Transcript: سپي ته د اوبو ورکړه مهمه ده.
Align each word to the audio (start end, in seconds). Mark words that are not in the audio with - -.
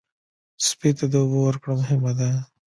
سپي 0.67 0.89
ته 0.97 1.05
د 1.11 1.13
اوبو 1.21 1.39
ورکړه 1.45 1.73
مهمه 1.79 2.11
ده. 2.19 2.29